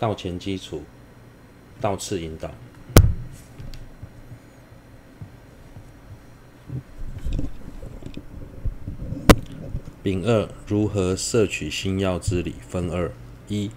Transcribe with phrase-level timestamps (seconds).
[0.00, 0.82] 道前基础，
[1.78, 2.50] 道次引导。
[10.02, 13.12] 丙二如何摄取心要之理分二：
[13.48, 13.70] 一、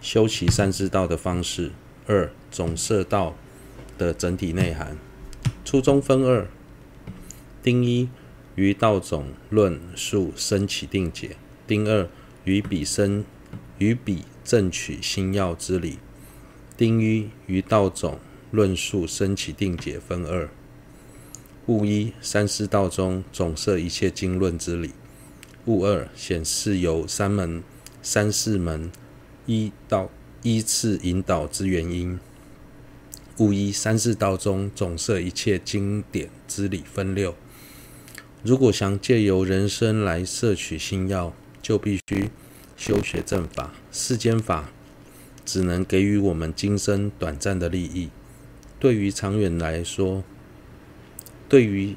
[0.00, 1.72] 修习三之道的方式；
[2.06, 3.34] 二、总摄道
[3.98, 4.96] 的整体内涵。
[5.66, 6.48] 初中分二：
[7.62, 8.08] 丁一
[8.54, 12.08] 于道总论述生起定解；丁二
[12.44, 13.26] 于彼生
[13.82, 15.98] 于彼正取心要之理。
[16.76, 18.18] 丁一于道总
[18.52, 20.48] 论述生起定解分二。
[21.66, 24.92] 物一三师道中总摄一切经论之理。
[25.66, 27.62] 物二显示由三门
[28.02, 28.90] 三四门
[29.46, 30.10] 依道
[30.42, 32.18] 依次引导之原因。
[33.38, 37.34] 物一三师道中总摄一切经典之理分六。
[38.42, 42.30] 如果想借由人生来摄取心要，就必须
[42.76, 43.72] 修学正法。
[43.90, 44.70] 世间法
[45.44, 48.10] 只能给予我们今生短暂的利益，
[48.78, 50.22] 对于长远来说，
[51.48, 51.94] 对于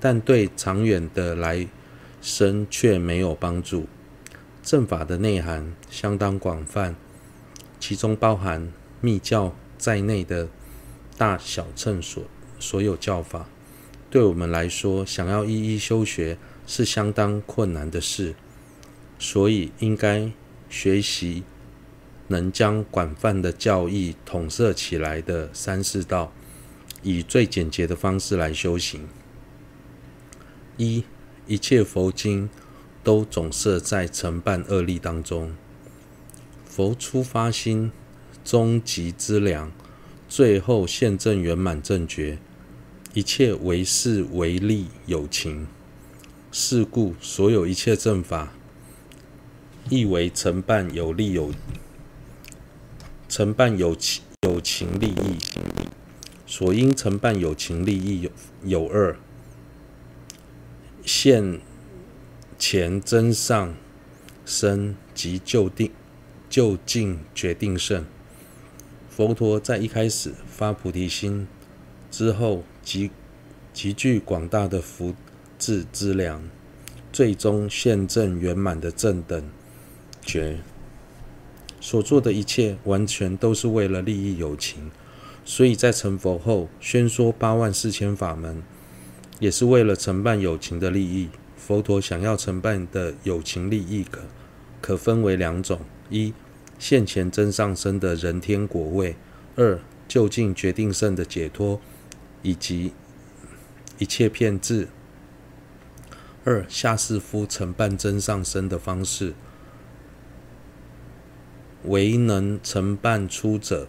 [0.00, 1.66] 但对长远的来
[2.20, 3.86] 生却没有帮助。
[4.62, 6.96] 正法的内涵相当广泛，
[7.78, 10.48] 其中包含密教在内的
[11.18, 12.24] 大小乘所
[12.58, 13.46] 所有教法。
[14.10, 18.34] 对我们来说，想要一一修学是相当困难的事，
[19.18, 20.30] 所以应该
[20.68, 21.44] 学习
[22.28, 26.32] 能将广泛的教义统摄起来的三世道，
[27.02, 29.06] 以最简洁的方式来修行。
[30.76, 31.04] 一
[31.46, 32.48] 一切佛经
[33.02, 35.54] 都总摄在承办二力当中。
[36.64, 37.92] 佛初发心，
[38.44, 39.70] 终极之良，
[40.28, 42.38] 最后现证圆满正觉，
[43.12, 45.68] 一切唯是唯利有情。
[46.50, 48.52] 是故所有一切正法，
[49.90, 51.52] 亦为承办有利有
[53.28, 55.38] 承办有情有情利益。
[56.46, 58.30] 所应承办有情利益有
[58.64, 59.16] 有二。
[61.04, 61.58] 现
[62.58, 63.74] 前真上
[64.44, 65.90] 生及就定
[66.48, 68.04] 就近决定胜。
[69.10, 71.48] 佛陀在一开始发菩提心
[72.10, 73.10] 之后，集
[73.72, 75.14] 集聚广大的福
[75.58, 76.42] 智资粮，
[77.12, 79.50] 最终现证圆满的正等
[80.24, 80.58] 觉。
[81.80, 84.90] 所做的一切，完全都是为了利益有情，
[85.44, 88.62] 所以在成佛后宣说八万四千法门。
[89.40, 91.28] 也是为了承办有情的利益。
[91.56, 94.20] 佛陀想要承办的有情利益可
[94.80, 96.32] 可分为两种：一、
[96.78, 99.16] 现前增上生的人天果位；
[99.56, 101.80] 二、究竟决定胜的解脱，
[102.42, 102.92] 以及
[103.98, 104.88] 一切遍智。
[106.44, 109.34] 二、下士夫承办真上生的方式，
[111.84, 113.88] 唯能承办出者，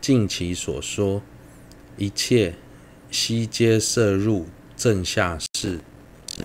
[0.00, 1.22] 尽其所说，
[1.96, 2.54] 一切
[3.10, 4.46] 悉皆摄入。
[4.74, 5.78] 正下士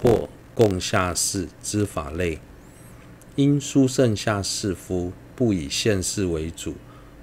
[0.04, 2.40] 或共下士之法类，
[3.36, 6.76] 因殊胜下士夫不以现世为主，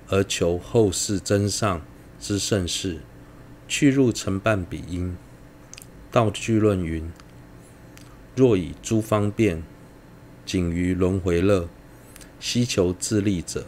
[0.09, 1.83] 而求后世真上
[2.19, 2.99] 之胜事，
[3.69, 5.17] 去入承办彼因。
[6.11, 7.13] 道具论云：
[8.35, 9.63] 若以诸方便，
[10.45, 11.69] 仅于轮回乐，
[12.39, 13.67] 希求自利者，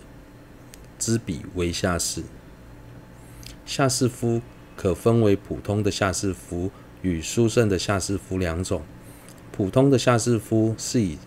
[0.99, 2.23] 知彼为下士。
[3.65, 4.41] 下士夫
[4.77, 6.71] 可分为普通的下士夫。
[7.03, 8.83] 与殊胜的下士夫两种，
[9.53, 11.19] 普通的下士夫是以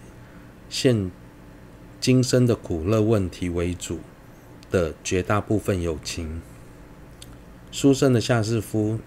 [0.67, 1.09] 现
[2.01, 3.99] 今生的苦乐问题为主
[4.69, 6.41] 的绝大部分友情；
[7.71, 8.99] 殊胜的下士夫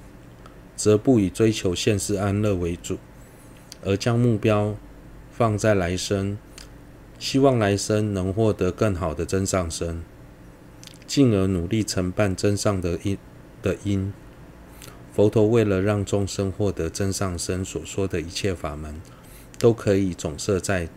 [0.74, 2.96] 则不以追求现世安乐为主，
[3.84, 4.74] 而将目标
[5.30, 6.38] 放在来生，
[7.22, 10.02] 希望来生能获得更好的真上身，
[11.06, 13.16] 进而努力承办真上的因
[13.62, 14.12] 的因。
[15.14, 19.00] 佛陀为了让众生获得真上身，所说的一切法门，
[19.56, 20.88] 都可以总摄在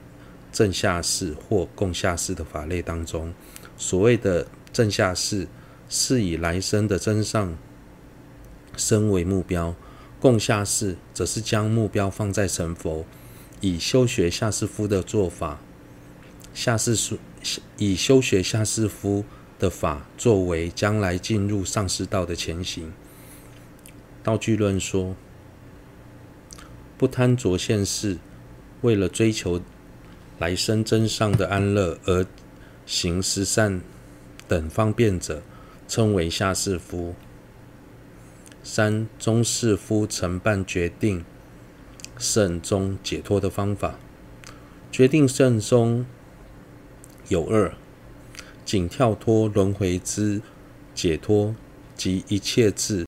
[0.52, 3.32] 正下士或共下士的法类当中。
[3.78, 5.48] 所谓的正下士，
[5.88, 7.56] 是以来生的真上
[8.76, 9.76] 身为目标；
[10.20, 13.06] 共下士，则是将目标放在成佛，
[13.62, 15.60] 以修学下士夫的做法，
[16.56, 17.20] 下士
[17.78, 19.26] 以修学下士夫
[19.60, 22.92] 的法作为将来进入上师道的前行。
[24.24, 25.16] 道俱论说，
[26.98, 28.18] 不贪着现世，
[28.82, 29.62] 为了追求
[30.40, 32.26] 来生真上的安乐而
[32.86, 33.82] 行十善
[34.48, 35.44] 等方便者，
[35.90, 37.14] 称为下士夫。
[38.64, 41.24] 三中士夫承办决定
[42.18, 44.00] 胜中解脱的方法，
[44.90, 46.06] 决定胜中
[47.28, 47.74] 有二：
[48.64, 50.42] 仅跳脱轮回之
[50.94, 51.56] 解脱
[51.96, 53.06] 及一切智，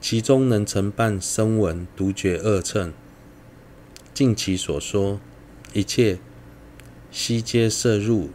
[0.00, 2.92] 其中能承办声闻独觉二乘。
[4.14, 5.20] 尽其所说，
[5.72, 6.18] 一切
[7.10, 8.30] 悉皆摄入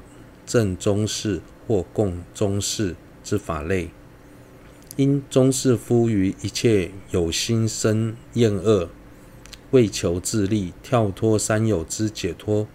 [0.45, 3.89] 正宗事或共宗事之法类。
[4.95, 8.89] 因宗士夫于一切有心生厌恶，
[9.71, 12.67] 为求自利，跳脱三有之解脱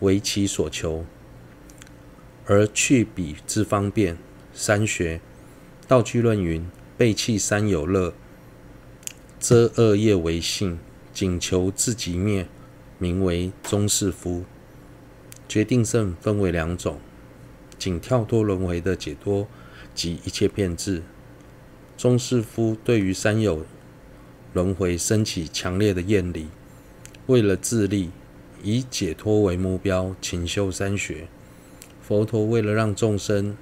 [0.00, 1.04] 为其所求，
[2.48, 4.18] 而去彼之方便。
[4.52, 5.20] 三学
[5.86, 6.66] 道炬论云：
[6.96, 8.12] 背弃三有乐，
[9.38, 10.80] 遮恶业为性。
[11.10, 12.46] 仅求自己灭，
[12.96, 14.44] 名为中士夫。
[15.48, 17.00] 决定胜分为两种：
[17.76, 19.48] 仅跳脱轮回的解脱
[19.96, 21.02] 及一切遍智。
[21.96, 23.66] 中士夫对于三有
[24.52, 26.46] 轮回升起强烈的厌离，
[27.26, 28.10] 为了自利，
[28.62, 31.26] 以解脱为目标，勤修三学。
[32.08, 33.54] 佛陀为了让众生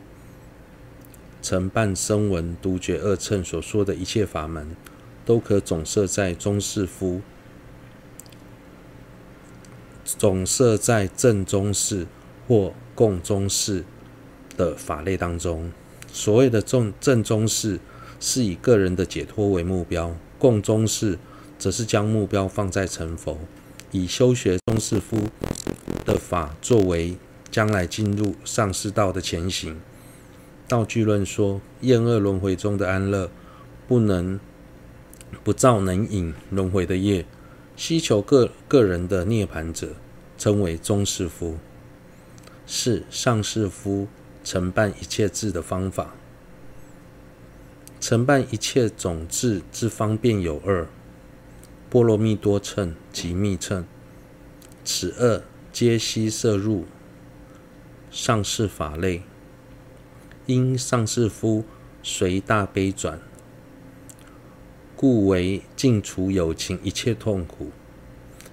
[1.42, 4.76] 承办声闻独觉二乘所说的一切法门，
[5.24, 7.22] 都可总摄在中士夫。
[10.04, 12.06] 总摄在正中士
[12.46, 13.84] 或共中士
[14.56, 15.72] 的法类当中。
[16.12, 17.80] 所谓的正正宗事，
[18.20, 21.18] 是以个人的解脱为目标；共中士
[21.58, 23.40] 则是将目标放在成佛，
[23.90, 25.18] 以修学中士夫
[26.04, 27.16] 的法作为
[27.56, 29.80] 将来进入上士道的前行。
[30.68, 33.30] 道炬论说：厌恶轮回中的安乐，
[33.88, 34.38] 不能
[35.42, 37.24] 不造能引轮回的业。
[37.74, 39.94] 希求个个人的涅槃者，
[40.36, 41.56] 称为宗士夫。
[42.66, 44.06] 是上士夫
[44.44, 46.14] 承办一切智的方法。
[47.98, 50.86] 承办一切种智之方便有二：
[51.88, 53.86] 波罗蜜多乘及密乘。
[54.84, 55.42] 此二
[55.72, 56.84] 皆悉摄入
[58.10, 59.22] 上士法类。
[60.46, 61.64] 因上士夫
[62.02, 63.20] 随大悲转。
[64.94, 67.70] 故为尽除有情一切痛苦，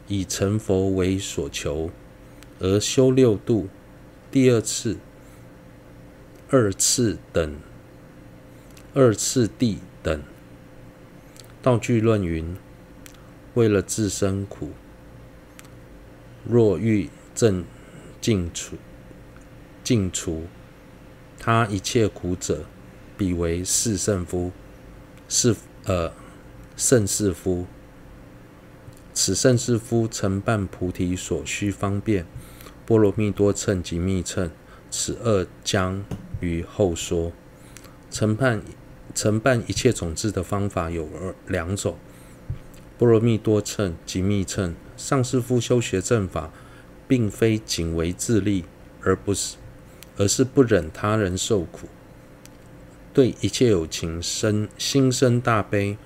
[0.08, 1.92] 以成佛为所求，
[2.60, 3.70] 而修六度、
[4.30, 4.98] 第二次、
[6.50, 7.56] 二次等、
[8.94, 10.22] 二次地等。
[11.62, 12.58] 道具论云：
[13.54, 14.72] 为了自身苦，
[16.44, 17.64] 若欲正
[18.20, 18.76] 尽除、
[19.84, 20.44] 尽除
[21.38, 22.66] 他一切苦者，
[23.18, 24.52] 彼为是胜夫，
[25.28, 26.12] 是呃。
[26.76, 27.68] 胜士夫，
[29.14, 32.26] 此胜士夫承办菩提所需方便，
[32.84, 34.50] 波罗蜜多乘及密乘，
[34.90, 36.04] 此二将
[36.40, 37.32] 于后说。
[38.10, 38.64] 承办
[39.14, 41.96] 承办一切种智的方法有二两种：
[42.98, 44.76] 波罗蜜多乘及密乘。
[44.98, 46.52] 上士夫修学正法，
[47.08, 48.66] 并非仅为自利，
[49.04, 49.58] 而不是，
[50.18, 51.88] 而是不忍他人受苦，
[53.14, 55.98] 对一切有情生心生大悲。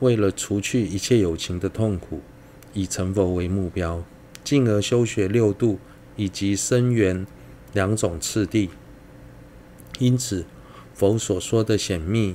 [0.00, 2.20] 为了除去一切有情的痛苦，
[2.72, 4.04] 以成佛为目标，
[4.42, 5.78] 进而修学六度
[6.16, 7.26] 以及生缘
[7.72, 8.70] 两种次第。
[9.98, 10.44] 因此，
[10.92, 12.34] 佛所说的显密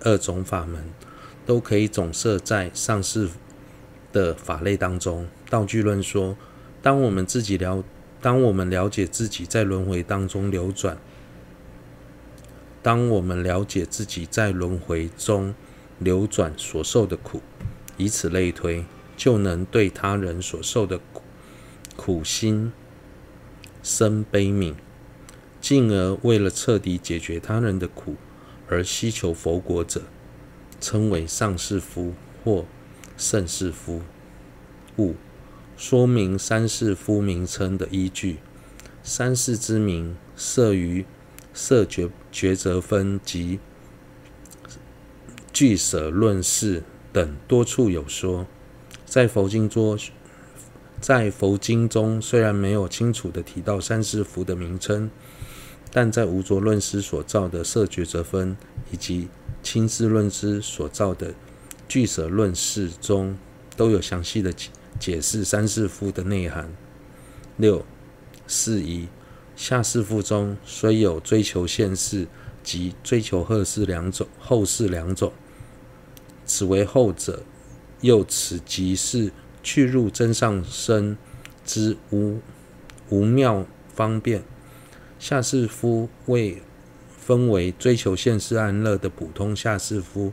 [0.00, 0.88] 二种法门，
[1.44, 3.28] 都可以总摄在上士
[4.12, 5.28] 的法类当中。
[5.50, 6.36] 道炬论说，
[6.82, 7.84] 当我们自己了，
[8.20, 10.98] 当我们了解自己在轮回当中流转，
[12.82, 15.54] 当我们了解自己在轮回中。
[15.98, 17.40] 流转所受的苦，
[17.96, 18.84] 以此类推，
[19.16, 21.22] 就能对他人所受的苦
[21.96, 22.70] 苦心
[23.82, 24.74] 生悲悯，
[25.58, 28.16] 进而为了彻底解决他人的苦
[28.68, 30.02] 而希求佛果者，
[30.78, 32.12] 称为上士夫
[32.44, 32.66] 或
[33.16, 34.02] 胜士夫。
[34.98, 35.14] 五、
[35.76, 38.38] 说明三世夫名称的依据。
[39.02, 41.04] 三世之名，摄于
[41.54, 43.60] 摄觉抉择分及。
[45.52, 48.46] 俱舍论释等多处有说，
[49.04, 49.98] 在佛经中，
[51.00, 55.10] 在佛经中虽然没有清楚的提到三世夫的名称，
[55.92, 58.56] 但在无着论师所造的摄抉择分
[58.90, 59.28] 以及
[59.62, 61.32] 亲自论师所造的
[61.88, 63.38] 俱舍论释中，
[63.76, 64.52] 都有详细的
[64.98, 66.70] 解释三世夫的内涵。
[67.56, 67.84] 六、
[68.46, 69.08] 是以
[69.54, 72.26] 下世夫中虽有追求现世
[72.62, 75.32] 及追求后世两种，后世两种。
[76.44, 77.42] 此为后者，
[78.02, 81.16] 又此即是去入真上身
[81.64, 82.40] 之无
[83.08, 84.44] 无妙方便。
[85.18, 86.62] 下士夫为
[87.18, 90.32] 分为追求现世安乐的普通下士夫，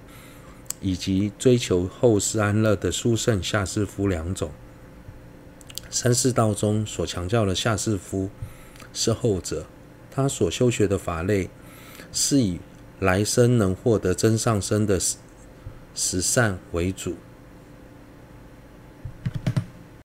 [0.83, 4.51] 以及追求后世安乐的书圣下士夫两种。
[5.89, 8.29] 三世道中所强调的下士夫
[8.93, 9.65] 是后者，
[10.11, 11.49] 他所修学的法类
[12.11, 12.59] 是以
[12.99, 14.99] 来生能获得真上生的
[15.95, 17.15] 十善为主。